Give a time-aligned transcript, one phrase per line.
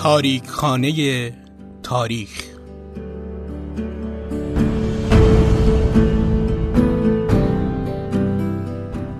[0.00, 1.32] تاریک خانه
[1.82, 2.44] تاریخ.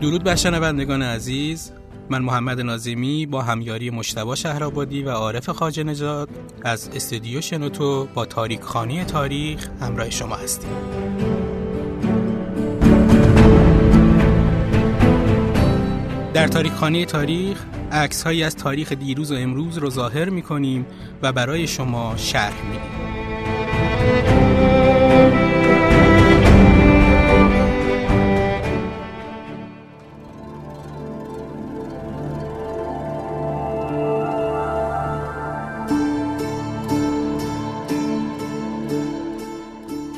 [0.00, 1.72] درود بر شنوندگان عزیز.
[2.10, 6.28] من محمد نازمی با همیاری مشتبا شهرآبادی و عارف خاجه نجات
[6.62, 10.70] از استودیو شنوتو با تاریک خانه تاریخ همراه شما هستیم.
[16.34, 20.86] در تاریک خانه تاریخ عکس هایی از تاریخ دیروز و امروز رو ظاهر می کنیم
[21.22, 22.78] و برای شما شرح می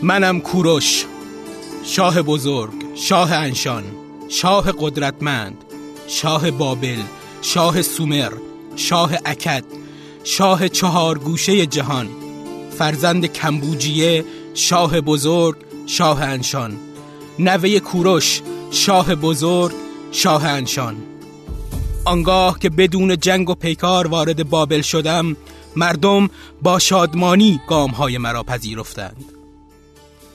[0.03, 1.05] منم کوروش
[1.85, 3.85] شاه بزرگ شاه انشان
[4.29, 5.72] شاه قدرتمند.
[6.09, 7.03] شاه بابل
[7.43, 8.33] شاه سومر
[8.77, 9.65] شاه اکد
[10.25, 12.09] شاه چهار گوشه جهان
[12.79, 16.77] فرزند کمبوجیه شاه بزرگ شاه انشان.
[17.39, 19.75] نوه کوروش شاه بزرگ
[20.13, 20.97] شاه انشان.
[22.05, 25.37] آنگاه که بدون جنگ و پیکار وارد بابل شدم
[25.77, 26.31] مردم
[26.63, 29.25] با شادمانی گامهای مرا پذیرفتند.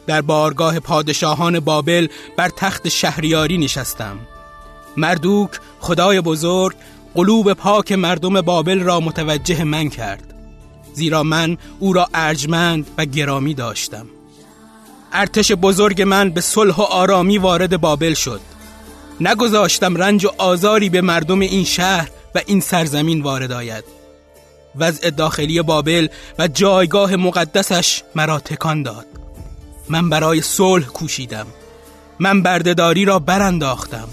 [0.08, 4.20] در بارگاه پادشاهان بابل بر تخت شهریاری نشستم.
[4.98, 6.76] مردوک خدای بزرگ
[7.16, 10.34] قلوب پاک مردم بابل را متوجه من کرد.
[10.94, 14.06] زیرا من او را ارجمند و گرامی داشتم.
[15.14, 18.42] ارتش بزرگ من به صلح و آرامی وارد بابل شد.
[19.22, 23.84] نگذاشتم رنج و آزاری به مردم این شهر و این سرزمین وارد آید.
[24.76, 26.08] وضع داخلی بابل
[26.40, 29.06] و جایگاه مقدسش مرا تکان داد.
[29.90, 31.48] من برای صلح کوشیدم.
[32.20, 34.08] من بردهداری را برانداختم.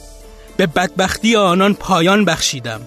[0.57, 2.81] به بدبختی آنان پایان بخشیدم.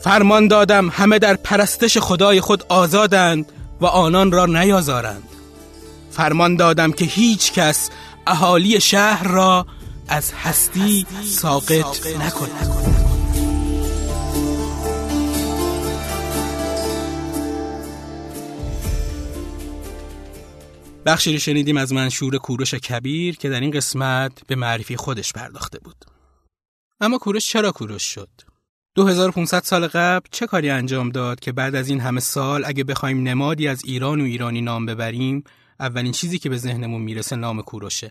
[0.00, 5.22] فرمان دادم همه در پرستش خدای خود آزادند و آنان را نیازارند.
[6.10, 7.90] فرمان دادم که هیچ کس
[8.26, 9.66] اهالی شهر را
[10.08, 13.02] از هستی ساقط نکند.
[21.06, 25.78] بخشی رو شنیدیم از منشور کوروش کبیر که در این قسمت به معرفی خودش پرداخته
[25.78, 26.11] بود.
[27.02, 28.28] اما کوروش چرا کوروش شد؟
[28.94, 33.22] 2500 سال قبل چه کاری انجام داد که بعد از این همه سال اگه بخوایم
[33.22, 35.44] نمادی از ایران و ایرانی نام ببریم
[35.80, 38.10] اولین چیزی که به ذهنمون می‌رسه نام کوروشه.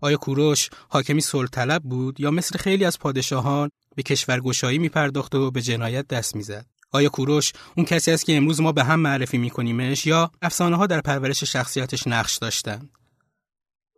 [0.00, 1.22] آیا کوروش حاکمی
[1.52, 6.66] طلب بود یا مثل خیلی از پادشاهان به کشورگشایی میپرداخت و به جنایت دست می‌زد؟
[6.90, 10.86] آیا کوروش اون کسی است که امروز ما به هم معرفی میکنیمش یا افسانه ها
[10.86, 12.97] در پرورش شخصیتش نقش داشتند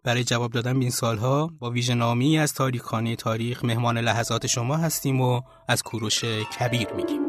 [0.05, 4.77] برای جواب دادن به این سالها با ویژه نامی از تاریخانه تاریخ مهمان لحظات شما
[4.77, 7.21] هستیم و از کوروش کبیر میگیم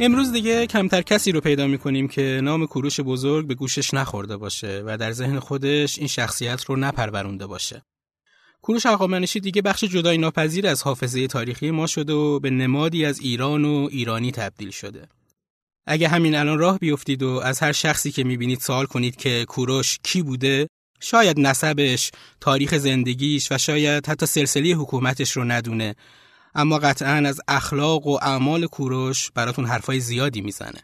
[0.00, 4.82] امروز دیگه کمتر کسی رو پیدا می‌کنیم که نام کوروش بزرگ به گوشش نخورده باشه
[4.86, 7.82] و در ذهن خودش این شخصیت رو نپرورونده باشه.
[8.62, 13.20] کوروش هخامنشی دیگه بخش جدای ناپذیر از حافظه تاریخی ما شده و به نمادی از
[13.20, 15.08] ایران و ایرانی تبدیل شده.
[15.86, 19.98] اگه همین الان راه بیفتید و از هر شخصی که می‌بینید سوال کنید که کوروش
[20.02, 20.68] کی بوده
[21.00, 22.10] شاید نسبش،
[22.40, 25.94] تاریخ زندگیش و شاید حتی سلسله حکومتش رو ندونه
[26.54, 30.82] اما قطعا از اخلاق و اعمال کوروش براتون حرفای زیادی می‌زنه.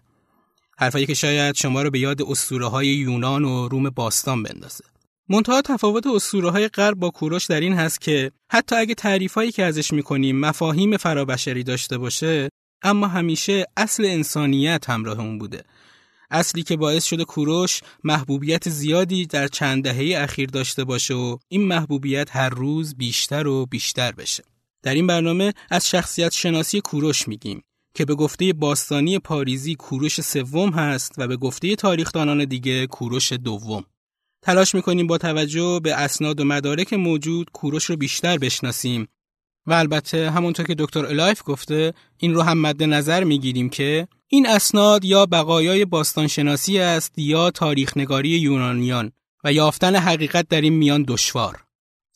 [0.79, 4.85] حرفایی که شاید شما رو به یاد اسطوره های یونان و روم باستان بندازه.
[5.29, 9.65] منتها تفاوت اسطوره های غرب با کوروش در این هست که حتی اگه تعریفایی که
[9.65, 12.49] ازش می‌کنیم مفاهیم فرابشری داشته باشه
[12.83, 15.65] اما همیشه اصل انسانیت همراه اون بوده.
[16.31, 21.67] اصلی که باعث شده کوروش محبوبیت زیادی در چند دهه اخیر داشته باشه و این
[21.67, 24.45] محبوبیت هر روز بیشتر و بیشتر بشه.
[24.83, 27.63] در این برنامه از شخصیت شناسی کوروش میگیم
[27.95, 33.85] که به گفته باستانی پاریزی کوروش سوم هست و به گفته تاریخدانان دیگه کوروش دوم.
[34.45, 39.09] تلاش می‌کنیم با توجه به اسناد و مدارک موجود کوروش رو بیشتر بشناسیم
[39.67, 44.49] و البته همونطور که دکتر الایف گفته این رو هم مد نظر می‌گیریم که این
[44.49, 49.13] اسناد یا بقایای باستانشناسی است یا تاریخ نگاری یونانیان
[49.45, 51.65] و یافتن حقیقت در این میان دشوار.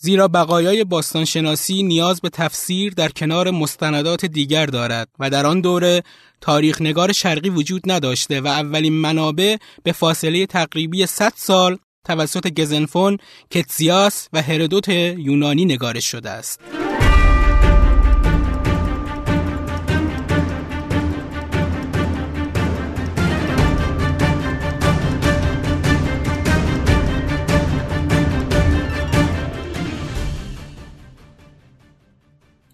[0.01, 6.03] زیرا بقایای باستانشناسی نیاز به تفسیر در کنار مستندات دیگر دارد و در آن دوره
[6.41, 13.19] تاریخ نگار شرقی وجود نداشته و اولین منابع به فاصله تقریبی 100 سال توسط گزنفون،
[13.51, 16.61] کتزیاس و هرودوت یونانی نگارش شده است.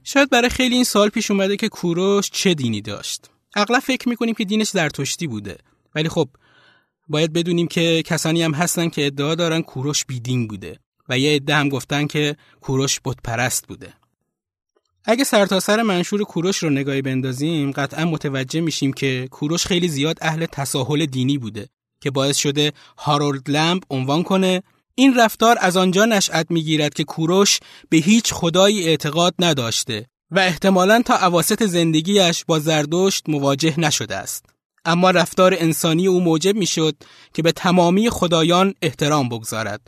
[0.05, 4.35] شاید برای خیلی این سال پیش اومده که کوروش چه دینی داشت اغلب فکر می‌کنیم
[4.35, 5.59] که دینش زرتشتی بوده
[5.95, 6.29] ولی خب
[7.09, 10.79] باید بدونیم که کسانی هم هستن که ادعا دارن کوروش بیدین بوده
[11.09, 13.93] و یه عده هم گفتن که کوروش بت پرست بوده
[15.05, 20.19] اگه سرتاسر سر منشور کوروش رو نگاهی بندازیم قطعا متوجه میشیم که کوروش خیلی زیاد
[20.21, 21.69] اهل تساهل دینی بوده
[22.01, 24.63] که باعث شده هارولد لمب عنوان کنه
[24.95, 31.03] این رفتار از آنجا نشأت می‌گیرد که کوروش به هیچ خدایی اعتقاد نداشته و احتمالا
[31.03, 34.54] تا عواست زندگیش با زردشت مواجه نشده است.
[34.85, 36.95] اما رفتار انسانی او موجب می‌شد
[37.35, 39.81] که به تمامی خدایان احترام بگذارد.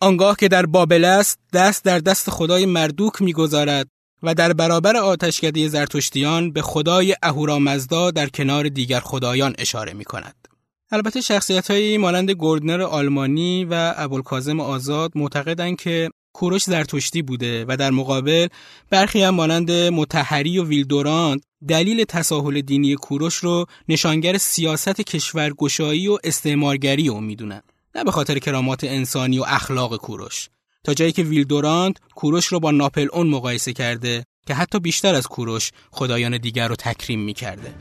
[0.00, 3.88] آنگاه که در بابل است دست در دست خدای مردوک می‌گذارد
[4.22, 10.48] و در برابر آتشکده زرتشتیان به خدای اهورامزدا در کنار دیگر خدایان اشاره می کند.
[10.90, 17.76] البته شخصیت های مانند گردنر آلمانی و ابوالکاظم آزاد معتقدند که کوروش زرتشتی بوده و
[17.76, 18.48] در مقابل
[18.90, 26.18] برخی هم مانند متحری و ویلدوراند دلیل تساهل دینی کوروش رو نشانگر سیاست کشورگشایی و
[26.24, 27.62] استعمارگری او می‌دونن
[27.94, 30.48] نه به خاطر کرامات انسانی و اخلاق کوروش
[30.84, 35.26] تا جایی که ویلدوراند کوروش رو با ناپل اون مقایسه کرده که حتی بیشتر از
[35.26, 37.74] کوروش خدایان دیگر رو تکریم می‌کرده.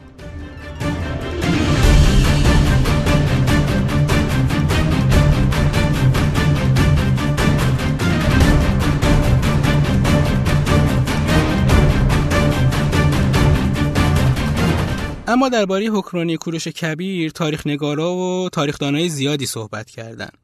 [15.30, 20.38] اما درباره حکمرانی کوروش کبیر تاریخ نگارا و تاریخدانای زیادی صحبت کردند.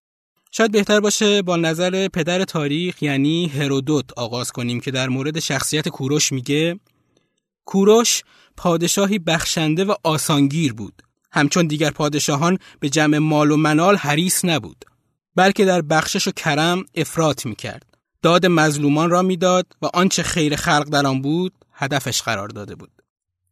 [0.52, 5.90] شاید بهتر باشه با نظر پدر تاریخ یعنی هرودوت آغاز کنیم که در مورد شخصیت
[5.90, 6.80] کوروش میگه
[7.66, 8.24] کوروش
[8.58, 11.02] پادشاهی بخشنده و آسانگیر بود.
[11.32, 14.86] همچون دیگر پادشاهان به جمع مال و منال حریص نبود.
[15.36, 17.86] بلکه در بخشش و کرم افراط می‌کرد.
[18.22, 22.92] داد مظلومان را می‌داد و آنچه خیر خلق در آن بود هدفش قرار داده بود.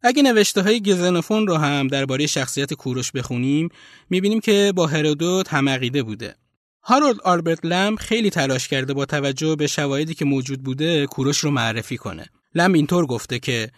[0.02, 3.68] اگه نوشته های گزنفون رو هم درباره شخصیت کوروش بخونیم
[4.10, 6.36] می‌بینیم که با هرودوت هم عقیده بوده
[6.84, 11.50] هارولد آلبرت لم خیلی تلاش کرده با توجه به شواهدی که موجود بوده کوروش رو
[11.50, 12.26] معرفی کنه.
[12.54, 13.70] لم اینطور گفته که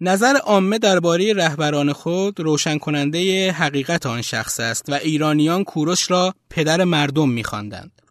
[0.00, 6.34] نظر عامه درباره رهبران خود روشن کننده حقیقت آن شخص است و ایرانیان کوروش را
[6.50, 8.02] پدر مردم می‌خواندند.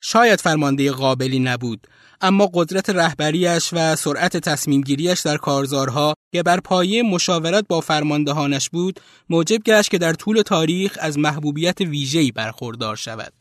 [0.00, 1.86] شاید فرمانده قابلی نبود
[2.20, 8.70] اما قدرت رهبریش و سرعت تصمیم گیریش در کارزارها که بر پایه مشاورت با فرماندهانش
[8.70, 13.32] بود موجب گشت که در طول تاریخ از محبوبیت ویژه‌ای برخوردار شود.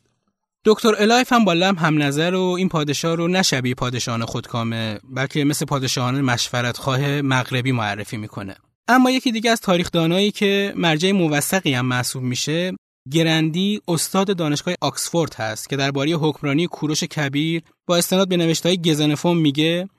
[0.65, 4.99] دکتر الایف هم با لم هم نظر و این پادشاه رو نه شبیه پادشاهان خودکامه
[5.03, 8.55] بلکه مثل پادشاهان مشورت خواه مغربی معرفی می‌کنه
[8.87, 12.71] اما یکی دیگه از تاریخدانایی که مرجع موثقی هم محسوب میشه
[13.11, 19.37] گرندی استاد دانشگاه آکسفورد هست که درباره حکمرانی کوروش کبیر با استناد به نوشته‌های گزنفون
[19.37, 19.89] میگه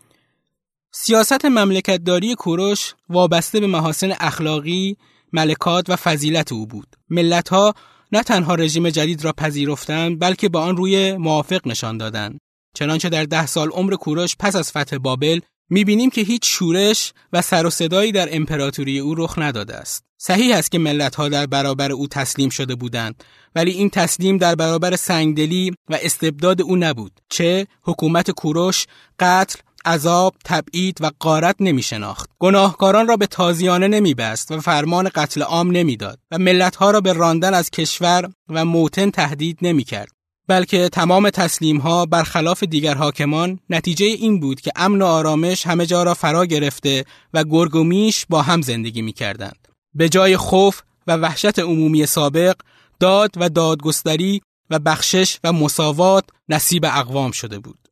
[0.93, 4.97] سیاست مملکتداری کوروش وابسته به محاسن اخلاقی،
[5.33, 6.97] ملکات و فضیلت او بود.
[7.11, 7.75] ملتها
[8.13, 12.39] نه تنها رژیم جدید را پذیرفتند بلکه به آن روی موافق نشان دادند
[12.75, 15.41] چنانچه در ده سال عمر کوروش پس از فتح بابل
[15.71, 20.05] می‌بینیم که هیچ شورش و سر و صدایی در امپراتوری او رخ نداده است.
[20.21, 23.25] صحیح است که ملتها در برابر او تسلیم شده بودند
[23.55, 28.87] ولی این تسلیم در برابر سنگدلی و استبداد او نبود چه حکومت کوروش
[29.19, 29.59] قتل
[29.89, 32.31] عذاب، تبعید و قارت نمی شناخت.
[32.39, 37.13] گناهکاران را به تازیانه نمی بست و فرمان قتل عام نمی‌داد و ملتها را به
[37.13, 40.13] راندن از کشور و موتن تهدید نمی کرد.
[40.49, 45.87] بلکه تمام تسلیم ها برخلاف دیگر حاکمان نتیجه این بود که امن و آرامش همه
[45.87, 47.05] جا را فرا گرفته
[47.35, 49.69] و گرگ و میش با هم زندگی می کردند.
[49.95, 52.57] به جای خوف و وحشت عمومی سابق
[53.01, 54.41] داد و دادگستری
[54.71, 57.88] و بخشش و مساوات نصیب اقوام شده بود.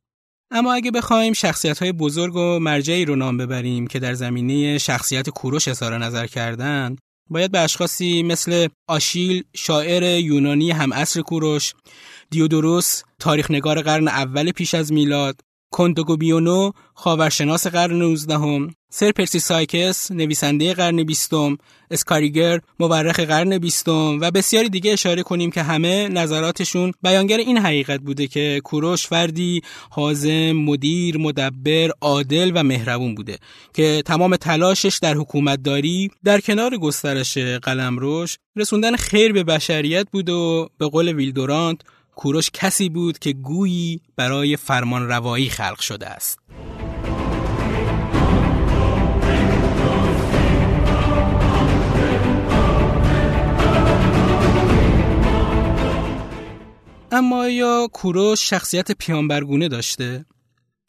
[0.51, 5.29] اما اگه بخوایم شخصیت های بزرگ و مرجعی رو نام ببریم که در زمینه شخصیت
[5.29, 6.95] کوروش اظهار نظر کردن
[7.29, 11.73] باید به اشخاصی مثل آشیل شاعر یونانی هم عصر کوروش
[12.29, 15.41] دیودوروس تاریخ نگار قرن اول پیش از میلاد
[16.19, 21.57] بیونو خاورشناس قرن 19 سر پرسی سایکس نویسنده قرن بیستم.
[21.91, 24.17] اسکاریگر مورخ قرن بیستم.
[24.21, 29.61] و بسیاری دیگه اشاره کنیم که همه نظراتشون بیانگر این حقیقت بوده که کوروش فردی
[29.89, 33.37] حازم مدیر مدبر عادل و مهربون بوده
[33.73, 40.69] که تمام تلاشش در حکومتداری در کنار گسترش قلمروش رسوندن خیر به بشریت بود و
[40.77, 41.81] به قول ویلدورانت
[42.17, 46.39] کوروش کسی بود که گویی برای فرمان روایی خلق شده است.
[57.11, 60.25] اما یا کوروش شخصیت پیانبرگونه داشته؟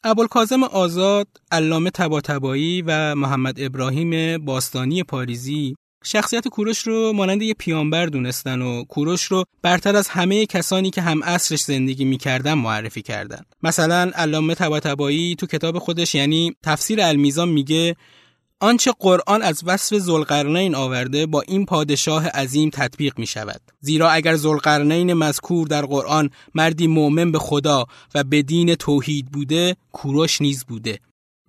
[0.03, 8.05] ابوالکاظم آزاد، علامه تباتبایی و محمد ابراهیم باستانی پاریزی شخصیت کوروش رو مانند یه پیانبر
[8.05, 13.41] دونستن و کوروش رو برتر از همه کسانی که هم عصرش زندگی می‌کردن معرفی کردن.
[13.63, 17.95] مثلا علامه طباطبایی تو کتاب خودش یعنی تفسیر المیزان میگه
[18.61, 23.61] آنچه قرآن از وصف زلقرنین آورده با این پادشاه عظیم تطبیق می شود.
[23.81, 29.75] زیرا اگر زلقرنین مذکور در قرآن مردی مؤمن به خدا و به دین توحید بوده،
[29.91, 30.99] کوروش نیز بوده.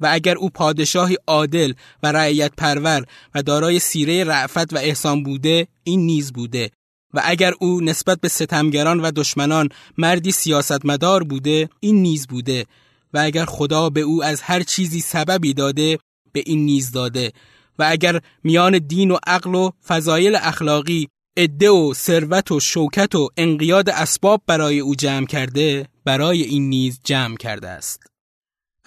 [0.00, 3.04] و اگر او پادشاهی عادل و رعیت پرور
[3.34, 6.70] و دارای سیره رعفت و احسان بوده این نیز بوده.
[7.14, 12.66] و اگر او نسبت به ستمگران و دشمنان مردی سیاستمدار بوده این نیز بوده.
[13.14, 15.98] و اگر خدا به او از هر چیزی سببی داده
[16.32, 17.32] به این نیز داده.
[17.78, 23.28] و اگر میان دین و عقل و فضایل اخلاقی عده و ثروت و شوکت و
[23.36, 28.00] انقیاد اسباب برای او جمع کرده برای این نیز جمع کرده است.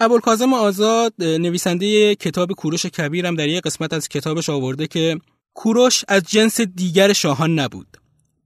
[0.00, 5.20] ابوالکاظم آزاد نویسنده کتاب کوروش کبیر هم در یک قسمت از کتابش آورده که
[5.54, 7.96] کوروش از جنس دیگر شاهان نبود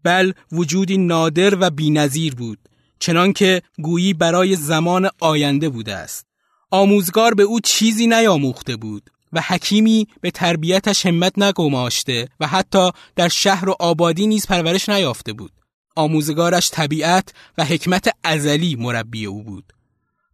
[0.03, 2.59] بل وجودی نادر و بینظیر بود
[2.99, 6.27] چنان که گویی برای زمان آینده بوده است.
[6.71, 13.29] آموزگار به او چیزی نیاموخته بود و حکیمی به تربیتش همت نگماشته و حتی در
[13.29, 15.53] شهر و آبادی نیز پرورش نیافته بود.
[15.97, 19.73] آموزگارش طبیعت و حکمت ازلی مربی او بود.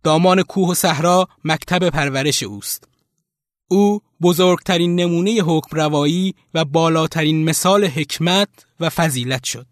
[0.05, 2.89] دامان کوه و صحرا مکتب پرورش اوست.
[3.69, 8.49] او بزرگترین نمونه حکم روایی و بالاترین مثال حکمت
[8.81, 9.67] و فضیلت شد.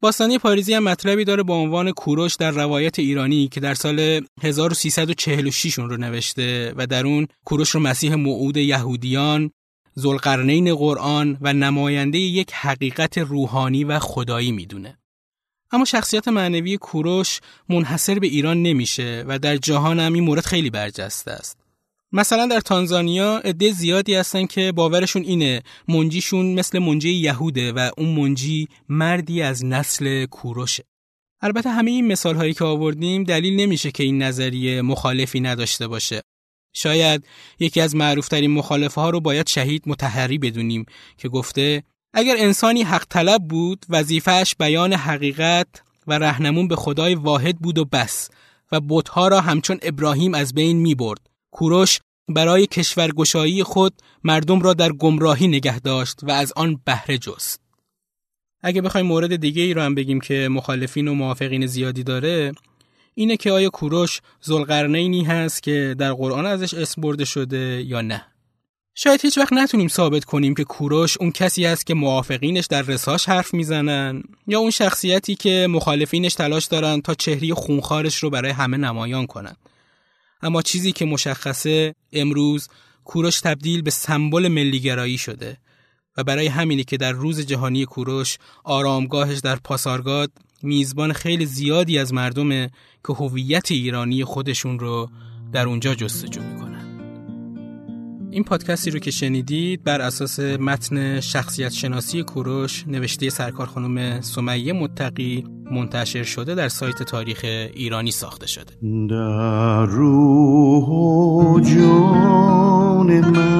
[0.00, 5.78] باستانی پاریزی هم مطلبی داره با عنوان کوروش در روایت ایرانی که در سال 1346
[5.78, 9.50] اون رو نوشته و در اون کوروش رو مسیح موعود یهودیان،
[9.94, 14.98] زلقرنین قرآن و نماینده یک حقیقت روحانی و خدایی می‌دونه.
[15.70, 20.70] اما شخصیت معنوی کوروش منحصر به ایران نمیشه و در جهان هم این مورد خیلی
[20.70, 21.58] برجسته است.
[22.12, 28.08] مثلا در تانزانیا عده زیادی هستن که باورشون اینه منجیشون مثل منجی یهوده و اون
[28.08, 30.84] منجی مردی از نسل کوروشه.
[31.40, 36.22] البته همه این مثال هایی که آوردیم دلیل نمیشه که این نظریه مخالفی نداشته باشه.
[36.72, 37.26] شاید
[37.60, 40.86] یکی از معروفترین مخالفه ها رو باید شهید متحری بدونیم
[41.18, 41.82] که گفته
[42.16, 45.66] اگر انسانی حق طلب بود وظیفهش بیان حقیقت
[46.06, 48.30] و رهنمون به خدای واحد بود و بس
[48.72, 51.20] و بتها را همچون ابراهیم از بین می برد.
[51.50, 53.94] کوروش برای کشورگشایی خود
[54.24, 57.60] مردم را در گمراهی نگه داشت و از آن بهره جست.
[58.62, 62.52] اگه بخوایم مورد دیگه ای رو هم بگیم که مخالفین و موافقین زیادی داره
[63.14, 68.33] اینه که آیا کوروش زلقرنینی هست که در قرآن ازش اسم برده شده یا نه
[68.96, 73.28] شاید هیچ وقت نتونیم ثابت کنیم که کوروش اون کسی است که موافقینش در رساش
[73.28, 78.76] حرف می‌زنن یا اون شخصیتی که مخالفینش تلاش دارن تا چهری خونخارش رو برای همه
[78.76, 79.56] نمایان کنن.
[80.42, 82.68] اما چیزی که مشخصه امروز
[83.04, 85.56] کوروش تبدیل به سمبل ملیگرایی شده
[86.16, 90.32] و برای همینی که در روز جهانی کوروش آرامگاهش در پاسارگاد
[90.62, 92.70] میزبان خیلی زیادی از مردمه
[93.06, 95.10] که هویت ایرانی خودشون رو
[95.52, 96.73] در اونجا جستجو می‌کنن.
[98.34, 104.72] این پادکستی رو که شنیدید بر اساس متن شخصیت شناسی کوروش نوشته سرکار خانم سمیه
[104.72, 107.40] متقی منتشر شده در سایت تاریخ
[107.74, 108.72] ایرانی ساخته شده.
[109.10, 113.53] در روح و جان من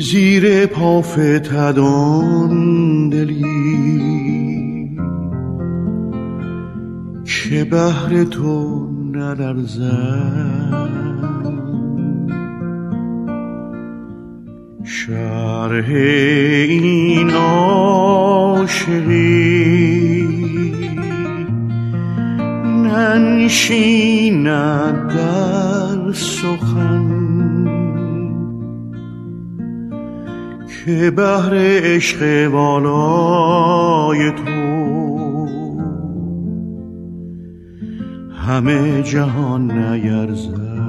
[0.00, 2.54] زیر پافتدان
[3.08, 4.00] دلی.
[7.50, 10.90] که بهر تو ندرزد
[14.84, 15.88] شرح
[16.68, 18.70] این عاشقی
[22.84, 24.28] ننشیند
[25.08, 27.29] در سخن.
[30.84, 34.60] که بهر عشق والای تو.
[38.32, 40.79] همه جهان نیرزد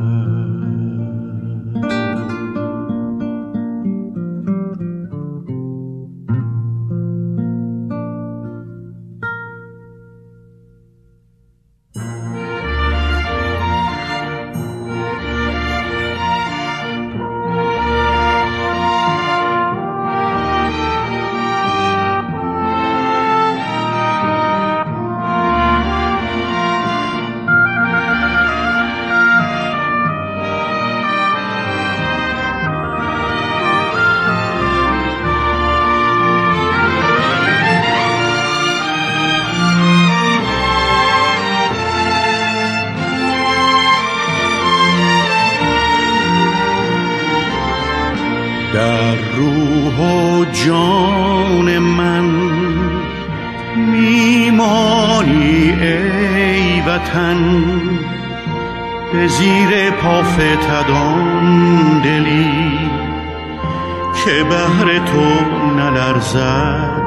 [64.26, 67.02] که بهر تو نلرزد.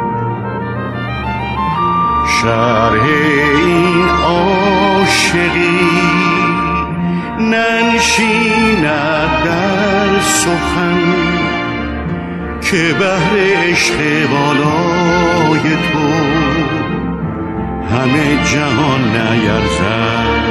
[2.43, 5.81] شرح این عاشقی
[7.41, 8.85] ننشیند
[9.45, 11.01] در سخن
[12.63, 13.97] که بهر عشق
[14.31, 16.09] بالای تو
[17.95, 20.44] همه جهان نیرزد.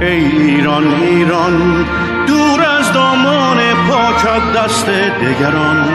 [0.00, 1.84] ای ایران ایران
[2.26, 5.88] دور از دامان پاکت دست دگران.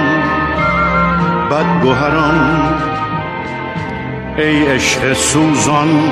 [1.52, 2.74] بدگوهران
[4.38, 6.12] ای عشق سوزان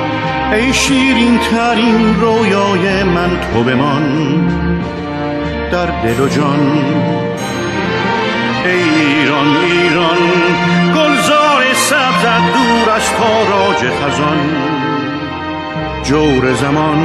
[0.52, 4.46] ای شیرین ترین رویای من تو بمان.
[5.72, 6.84] در دل و جان
[8.64, 10.18] ای ایران ایران
[10.96, 14.70] گلزار سبزت دور از تاراج خزان.
[16.02, 16.98] جور زمان.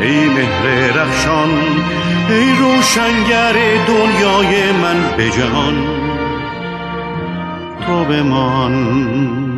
[0.00, 1.50] ای مهر رخشان
[2.28, 3.52] ای روشنگر
[3.86, 5.74] دنیای من به جهان.
[7.86, 9.53] تو بمان.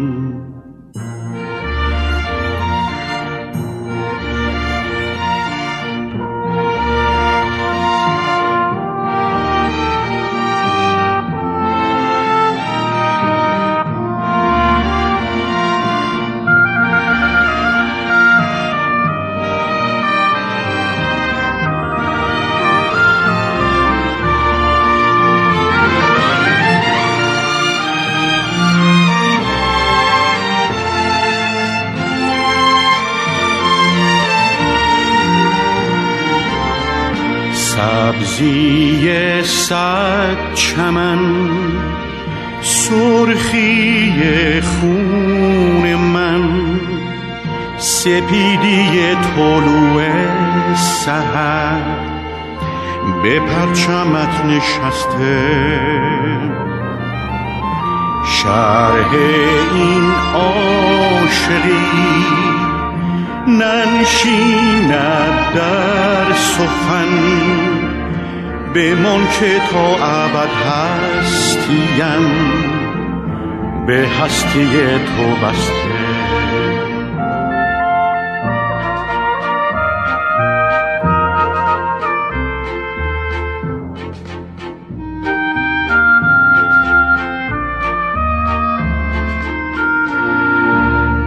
[37.77, 41.19] سبزی صد چمن
[42.62, 46.45] سرخی خون من
[47.79, 50.03] سپیدی طلوع
[50.75, 51.81] سهر
[53.23, 55.81] به پرچمت نشسته.
[58.25, 59.11] شرح
[59.75, 61.87] این عاشقی
[63.48, 64.90] ننشیند
[65.54, 67.12] در سخن.
[68.74, 71.96] بمان که تا ابد هستیم
[73.87, 74.66] به هستی
[75.06, 75.96] تو بسته.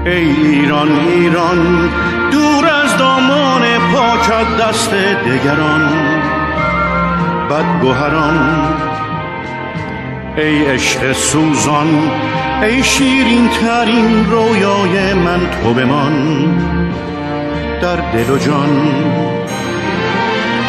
[0.10, 1.90] ای ایران ایران
[2.32, 3.62] دور از دامان
[3.94, 5.90] پاکت دست دگران.
[7.50, 8.74] بدگوهران
[10.38, 12.12] ای عشق سوزان
[12.62, 16.14] ای شیرین ترین رویای من تو بمان.
[17.82, 18.94] در دل و جان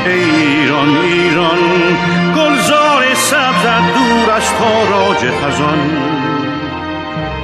[0.06, 1.58] ای ایران ایران
[2.36, 5.78] گلزار سبزت دور از تاراج خزان.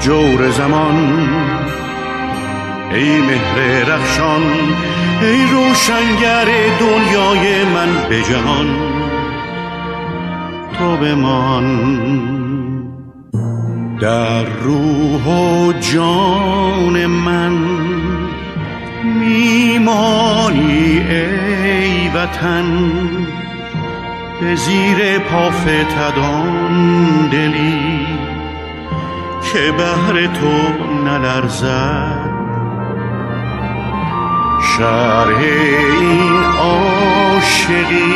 [0.01, 1.66] جور زمان
[2.95, 4.43] ای مهر رخشان
[5.23, 6.45] ای روشنگر
[6.81, 8.67] دنیای من به جهان.
[10.79, 11.67] تو بمان.
[14.01, 17.53] در روح و جان من
[19.05, 22.65] میمانی ای وطن.
[24.41, 26.77] به زیر پافتدان
[27.33, 28.07] دلی
[29.53, 32.26] که بهر تو نلرزد.
[34.79, 35.39] شرح
[36.01, 38.15] این عاشقی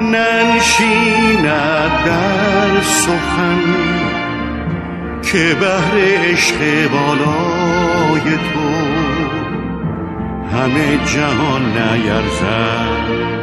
[0.00, 1.44] ننشیند
[2.06, 3.60] در سخن
[5.22, 5.94] که بهر
[6.30, 6.58] عشق
[6.92, 8.72] بالای تو
[10.56, 13.41] همه جهان نیرزد.